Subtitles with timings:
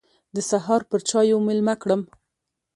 [0.35, 2.01] د سهار پر چايو مېلمه کړم.